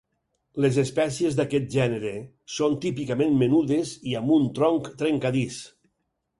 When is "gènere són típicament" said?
1.75-3.37